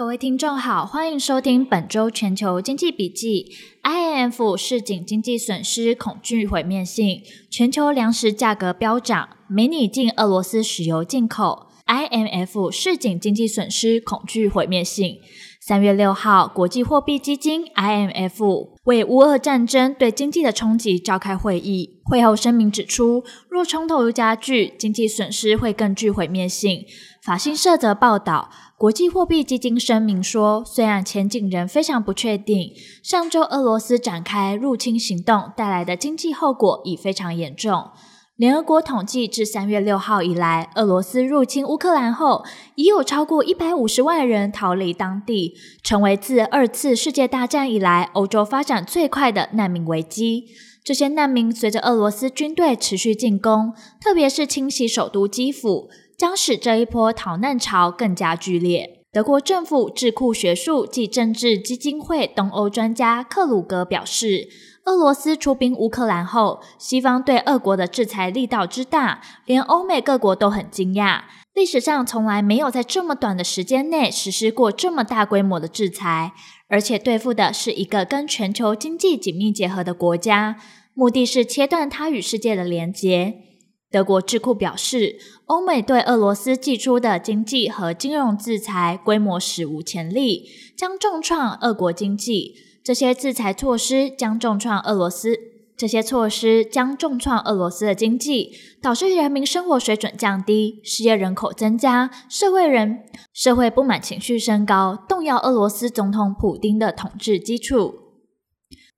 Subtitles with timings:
[0.00, 3.52] 各位听众好，欢迎收听本周全球经济笔记。
[3.82, 11.66] IMF 市井经济损失恐惧毁灭性，全球粮食价格飙涨，没拟禁俄罗斯石油进口。
[11.86, 15.18] IMF 市井经济损失恐惧毁灭性。
[15.60, 22.00] 三月六号，国际货币基金 IMF 为乌俄战争对经济的冲击召开会议。
[22.04, 26.86] 会后声明指出，若冲突加剧，经济损失会更具毁灭性。
[27.22, 28.50] 法新社则报道，
[28.80, 32.72] 国际货币基金声明说，虽然前景仍非常不确定，
[33.02, 37.90] 上周俄罗斯展开入侵行动带来的经济后果已非常严重。
[38.36, 42.42] 联合国统计，至三月六号以来，俄罗斯入侵乌克兰后，
[42.74, 45.52] 已有超过一百五十万人逃离当地，
[45.84, 50.46] 成为自二次世界大战以来欧洲发展最快的难民危机。
[50.82, 59.00] 这些难民随着俄罗斯军队持续进攻，特别是清洗首都基辅，将使这一波逃难潮更加剧烈。
[59.10, 64.46] 德国政府智库学术及政治基金会东欧专家克鲁格表示，
[64.84, 71.22] 俄罗斯出兵乌克兰后，西方对俄国的制裁力道之大，连欧美各国都很惊讶。
[71.54, 76.34] 历史上从来没有在这么短的时间内实施过这么大规模的制裁，
[76.68, 80.56] 而且对付的是一个跟全球经济紧密结合的国家，
[80.92, 83.49] 目的是切断它与世界的连结。
[83.90, 92.54] 德国智库表示，欧美对俄罗斯祭出的经济和金融制裁规模史无前例，将重创俄国经济。
[92.84, 95.36] 这些制裁措施将重创俄罗斯，
[95.76, 103.00] 这些措施将重创俄罗斯的经济，导致人民生活水准降低，失业人口增加，社会人
[103.34, 108.09] 社会不满情绪升高，动摇俄罗斯总统普丁的统治基础。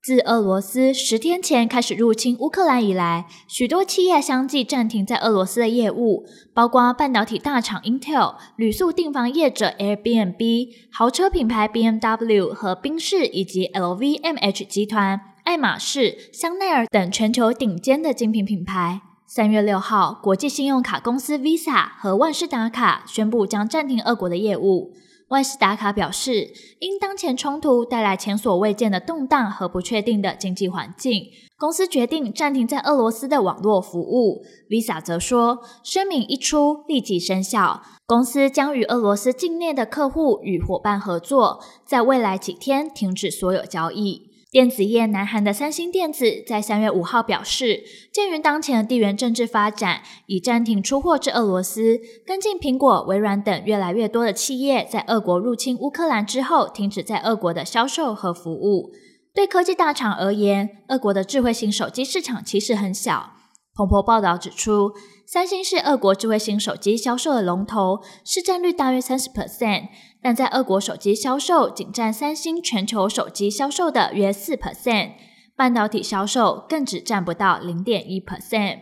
[0.03, 18.99] 自俄罗斯十天前开始入侵乌克兰以来，许多企业相继暂停在俄罗斯的业务，包括半导体大厂 Intel、旅宿订房业者 Airbnb、豪车品牌 BMW 和宾士，以及 LVMH 集团、爱马仕、香奈儿等全球顶尖的精品品牌。
[19.25, 24.91] 三月六号，国际信用卡公司 Visa 和万事达卡宣布将暂停俄国的业务。
[25.33, 31.23] 万事达卡表示，因当前冲突带来前所未见的动荡和不确定的经济环境，
[31.57, 34.43] 公司决定暂停在俄罗斯的网络服务。
[34.69, 44.32] Visa 则说，声明一出立即生效，公司将与俄罗斯境内的客户与伙伴合作，在未来几天停止所有交易。
[44.53, 47.83] 电子业南韩的三星电子在三月五号表示，
[48.13, 58.91] 鉴于当前的地缘政治发展，已暂停出货至俄罗斯，跟进苹果、微软等越来越多的企业在俄国入侵乌克兰之后，停止在俄国的销售和服务。
[59.33, 63.31] 对科技大厂而言，俄国的智慧型手机市场其实很小。
[63.73, 64.91] 彭博报道指出，
[65.25, 69.87] 三星是俄国智慧型手机销售的龙头，市占率大约三十 percent。
[70.23, 75.11] 但在俄国手机销售仅占三星全球手机销售的约四 percent，
[75.55, 78.79] 半导体销售更只占不到零点一 percent。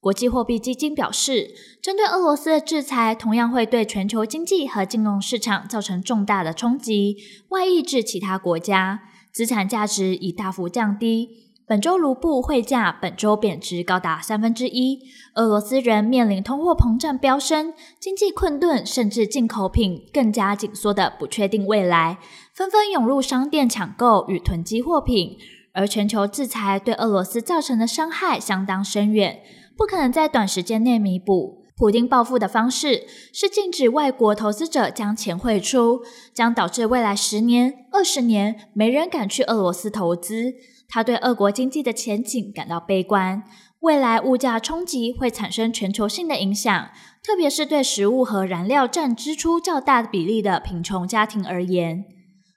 [0.00, 1.50] 国际货币基金表示，
[1.82, 7.18] 针对俄罗斯的制裁同样会对全球经济和金融市场造成重大的冲击，
[7.50, 11.49] 外溢至其他国家，资产价值已大幅降低。
[11.70, 15.02] 本周卢布汇价本周贬值高达三分之一，
[15.36, 22.18] 俄罗斯人面临通货膨胀飙升、经济困顿，甚至进口品更加紧缩的不确定未来，
[22.52, 25.38] 纷纷涌入商店抢购与囤积货品。
[25.72, 29.38] 而全球制裁对俄罗斯造成的伤害相当深远，
[29.76, 31.62] 不可能在短时间内弥补。
[31.76, 36.00] 普丁报复的方式是禁止外国投资者将钱汇出，
[36.34, 40.54] 将导致未来十年、二十年没人敢去俄罗斯投资。
[40.90, 43.44] 他对俄国经济的前景感到悲观，
[43.78, 46.90] 未来物价冲击会产生全球性的影响，
[47.22, 52.04] 特别是对食物和燃料占支出较大比例的贫穷家庭而言。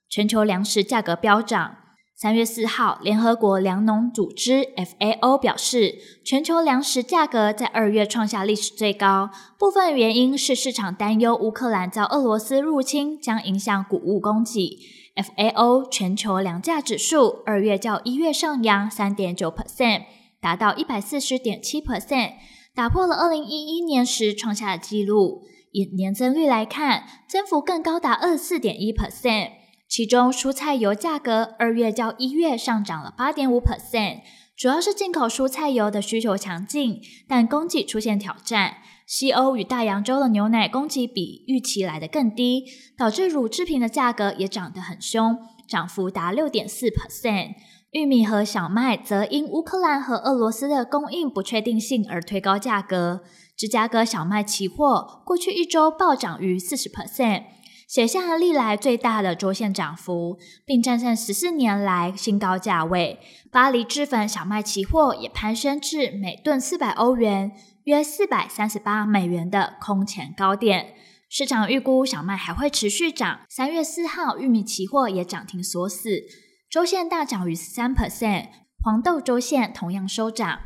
[0.09, 1.77] 全球粮食价格飙涨。
[2.23, 9.29] 三月四号，联合国粮农组织 FAO 表示，全球粮食价格在二月创下历史最高，
[9.59, 14.79] 部分原因是市场担忧乌克兰遭俄罗斯入侵将影响谷物供给。
[15.17, 20.03] FAO 全球粮价指数二月较一月上扬三点九 percent，
[20.39, 22.35] 达到一百四十点七 percent，
[22.73, 25.41] 打破了二零一一年时创下的纪录。
[25.73, 29.49] 以年增率来看，增幅更高达二十四点一 percent。
[29.95, 34.21] 其中，蔬菜油价格二月较一月上涨了八点五 percent，
[34.57, 38.77] 主要是进口蔬菜油的需求强劲，但供给出现挑战。
[39.05, 42.65] 西欧与大洋洲的牛奶供给比预期来得更低，
[42.97, 45.37] 导致乳制品的价格也涨得很凶，
[45.69, 47.51] 涨幅达六点四 percent。
[47.91, 53.21] 玉米和小麦则因乌克兰和俄罗斯的供应不确定性而推高价格。
[53.55, 57.43] 芝加哥小麦期货过去一周暴涨逾四十 percent，
[57.93, 63.19] 写下了历来最大的周线涨幅，并战胜十四年来新高价位。
[63.51, 67.51] 巴黎制粉小麦期货也攀升至每吨四百欧元，
[67.83, 70.95] 约四百三十八美元的空前高点。
[71.29, 73.41] 市场预估小麦还会持续涨。
[73.47, 76.23] 三月四号，玉米期货也涨停锁死，
[76.67, 78.47] 周线大涨逾十三 percent，
[78.83, 80.61] 黄豆周线同样收涨。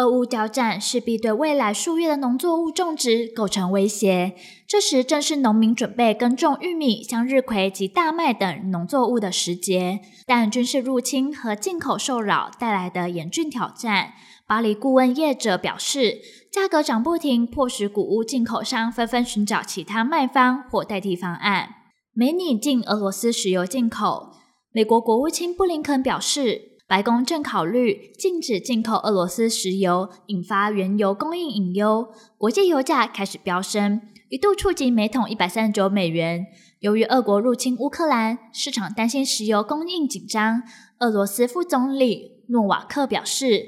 [0.00, 4.34] 俄乌交战势必对未来数月的农作物种植构成威胁，
[4.66, 10.00] 这时正是农民准备耕种玉米、向日葵及大麦等农作物的时节。
[10.24, 14.14] 但军事入侵和进口受扰带来的严峻挑战，
[14.46, 21.74] 巴黎顾问业者表示，价格涨不停，迫使谷物进口商纷纷寻找其他卖方或代替方案。
[22.14, 24.30] 没拟禁俄罗斯石油进口，
[24.72, 26.69] 美国国务卿布林肯表示。
[26.90, 36.44] 白宫正考虑禁止进口俄罗斯石油，引发原油供应隐忧，国际油价开始飙升，一度触及每桶一百三十九美元。
[36.80, 40.64] 由于俄国入侵乌克兰，市场担心石油供应紧张。
[40.98, 43.66] 俄罗斯副总理诺瓦克表示，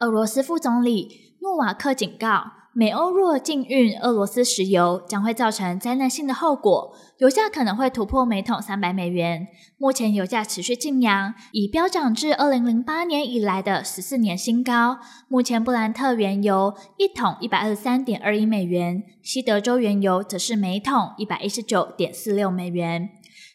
[0.00, 2.57] 俄罗斯副总理诺瓦克警告。
[2.74, 9.48] 美欧若禁运俄罗斯石油，将会造成灾难性的后果，油价可能会突破每桶三百美元。
[9.78, 14.98] 目前油价持续劲扬，已飙涨至二零零八年以来的十四年新高。
[15.26, 23.08] 目前布兰特原油一桶一百二十三点二一美元，西德州原油则是每桶一百一十九点四六美元。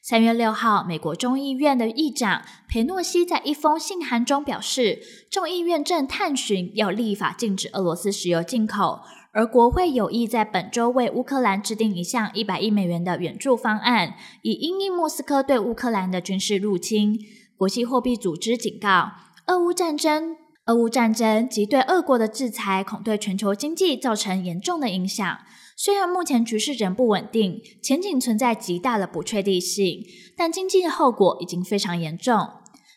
[0.05, 4.99] 三月六号，美国众议院的议长裴诺西在一封信函中表示，
[5.31, 8.99] 众议院正探寻要立法禁止俄罗斯石油进口，
[9.31, 17.17] 而国会有意在本周为乌克兰制定一项一百亿美元的援助方案，以因应莫斯科对乌克兰的军事入侵。
[17.55, 19.09] 国际货币组织警告，
[19.47, 20.35] 俄乌战争、
[20.65, 25.37] 俄乌战争及对俄国的制裁，恐对全球经济造成严重的影响。
[25.75, 30.05] 虽然目前局势仍不稳定，前景存在极大的不确定性，
[30.37, 32.47] 但经济的后果已经非常严重。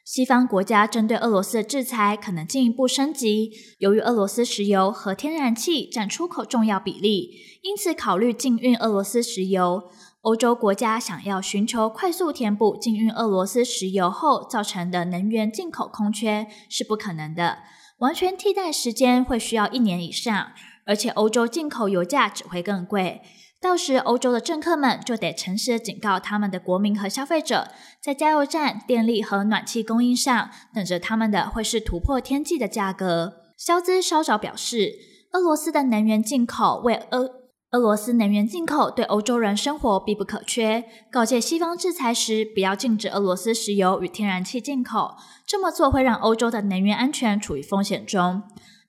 [0.05, 3.51] 西方国家针对俄罗斯的制裁可能进一步升级。
[3.79, 7.31] 由于俄罗斯石油和天然气占出口重要比例，
[7.63, 9.91] 因此考虑禁运俄罗斯石油。
[10.21, 17.59] 欧洲国家想要寻求快速填补禁运俄罗斯石油后造成的能源进口空缺是不可能的，
[17.99, 20.53] 完全替代时间会需要一年以上。
[20.87, 23.21] 而且欧洲进口油价只会更贵，
[23.61, 27.69] 到时欧洲的政客们就得诚实的警告他们的国民和消费者，
[28.01, 33.35] 在加油站、电力和暖气供应上，等着他们的会是突破天际的价格。
[33.59, 34.93] 肖兹稍早表示，
[35.33, 37.31] 俄罗斯的能源进口为俄
[37.73, 48.45] 俄罗斯能源进口对欧洲人生活必不可缺，告诫西方制裁时不要禁止俄罗斯石油与天然气进口，这么做会让欧洲的能源安全处于风险中。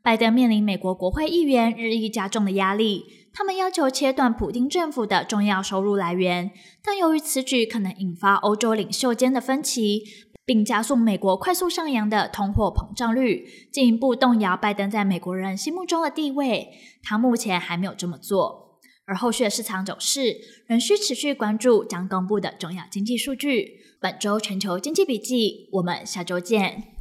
[0.07, 6.50] 拜登面临美国国会议员日益加重的压力，他们要求切断普丁政府的重要收入来源，
[6.81, 10.04] 但由于此举可能引发欧洲领袖间的分歧，
[10.45, 16.69] 并加速美国快速上扬的通货膨胀率，进一步动摇拜登在美国人心目中的地位，
[17.04, 18.80] 他目前还没有这么做。
[19.06, 20.38] 而后续的市场走势
[20.68, 23.81] 仍需持续关注将公布的重要经济数据。
[24.00, 26.96] 本周全球经济笔记，我们下周见。